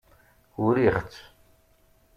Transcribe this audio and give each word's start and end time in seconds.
Uriɣ-tt. 0.63 1.21